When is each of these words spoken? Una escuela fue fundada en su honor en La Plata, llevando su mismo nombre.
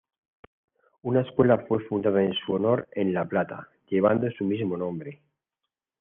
Una 1.03 1.21
escuela 1.21 1.59
fue 1.67 1.77
fundada 1.83 2.23
en 2.23 2.33
su 2.33 2.53
honor 2.53 2.87
en 2.93 3.13
La 3.13 3.25
Plata, 3.29 3.69
llevando 3.87 4.31
su 4.31 4.43
mismo 4.45 4.75
nombre. 4.75 5.21